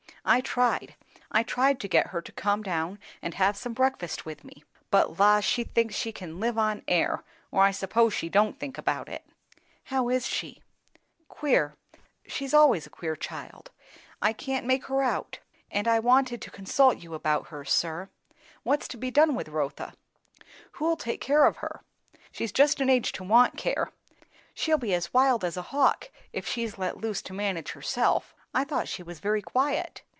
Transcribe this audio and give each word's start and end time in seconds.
I 0.23 0.39
tried; 0.39 0.93
I 1.31 1.41
tried 1.41 1.79
to 1.79 1.87
get 1.87 2.09
her 2.09 2.21
to 2.21 2.31
come 2.31 2.61
down 2.61 2.99
and 3.23 3.33
have 3.33 3.57
some 3.57 3.73
breakfast 3.73 4.23
with 4.23 4.43
me; 4.43 4.63
but 4.91 5.17
la! 5.19 5.39
she 5.39 5.63
thinks 5.63 5.95
she 5.95 6.11
can 6.11 6.39
live 6.39 6.59
on 6.59 6.83
air; 6.87 7.23
or 7.49 7.63
I 7.63 7.71
suppose 7.71 8.13
she 8.13 8.29
don't 8.29 8.59
think 8.59 8.77
about 8.77 9.09
it." 9.09 9.25
"How 9.85 10.09
is 10.09 10.27
she?" 10.27 10.61
"Queer. 11.27 11.75
She 12.27 12.45
is 12.45 12.53
always 12.53 12.85
a 12.85 12.91
queer 12.91 13.15
child. 13.15 13.71
I 14.21 14.31
can't 14.31 14.67
make 14.67 14.85
her 14.85 15.01
out. 15.01 15.39
And 15.71 15.87
I 15.87 15.97
wanted 15.97 16.39
to 16.43 16.51
consult 16.51 16.99
you 16.99 17.15
about 17.15 17.47
her, 17.47 17.65
sir; 17.65 18.09
what's 18.61 18.87
to 18.89 18.97
be 18.97 19.09
done 19.09 19.33
with 19.33 19.49
Rotha? 19.49 19.93
who'll 20.73 20.97
take 20.97 21.19
care 21.19 21.45
of 21.45 21.57
her? 21.57 21.81
She's 22.31 22.51
just 22.51 22.79
an 22.79 22.91
age 22.91 23.11
to 23.13 23.23
want 23.23 23.57
care. 23.57 23.91
She'll 24.53 24.77
be 24.77 24.93
as 24.93 25.15
wild 25.15 25.43
as 25.43 25.57
a 25.57 25.61
hawk 25.73 26.11
if 26.31 26.47
she's 26.47 26.77
let 26.77 26.97
loose 27.01 27.23
to 27.23 27.33
manage 27.33 27.71
herself." 27.71 28.35
"I 28.53 28.63
thought 28.65 28.87
she 28.87 29.01
was 29.01 29.19
very 29.19 29.41
quiet." 29.41 30.03